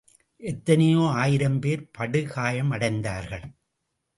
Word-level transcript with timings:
எத்தனையோ 0.39 1.03
ஆயிரம் 1.13 1.59
பேர் 1.59 1.91
படுகாயமடைந்தார்கள். 1.97 3.45